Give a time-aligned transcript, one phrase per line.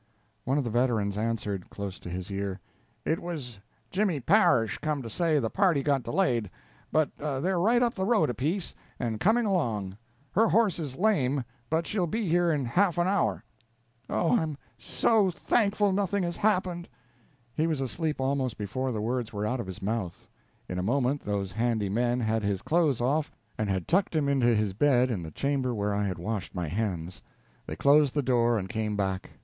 [0.45, 2.59] One of the veterans answered, close to his ear:
[3.05, 3.59] "It was
[3.91, 6.49] Jimmy Parish come to say the party got delayed,
[6.91, 9.95] but they're right up the road a piece, and coming along.
[10.31, 13.43] Her horse is lame, but she'll be here in half an hour."
[14.09, 16.89] "Oh, I'm_ so_ thankful nothing has happened!"
[17.53, 20.27] He was asleep almost before the words were out of his mouth.
[20.67, 24.55] In a moment those handy men had his clothes off, and had tucked him into
[24.55, 27.21] his bed in the chamber where I had washed my hands.
[27.67, 29.29] They closed the door and came back.